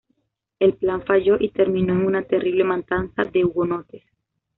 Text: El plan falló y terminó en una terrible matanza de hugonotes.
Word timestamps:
El 0.57 0.73
plan 0.77 1.03
falló 1.03 1.37
y 1.39 1.49
terminó 1.49 1.93
en 1.93 2.07
una 2.07 2.23
terrible 2.23 2.63
matanza 2.63 3.23
de 3.25 3.45
hugonotes. 3.45 4.01